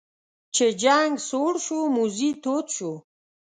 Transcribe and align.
چې 0.55 0.65
جنګ 0.83 1.11
سوړ 1.27 1.53
شو 1.65 1.79
موذي 1.95 2.31
تود 2.43 2.65
شو. 2.75 2.91